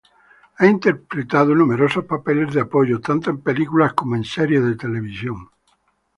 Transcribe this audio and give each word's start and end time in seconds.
Ha 0.57 0.65
interpretado 0.65 1.53
numerosos 1.53 2.05
papeles 2.13 2.49
de 2.55 2.61
apoyo 2.65 2.95
tanto 3.07 3.25
en 3.29 3.39
películas 3.49 3.93
como 3.93 4.15
en 4.15 4.23
series 4.23 4.63
de 4.65 4.75
televisión. 4.83 5.37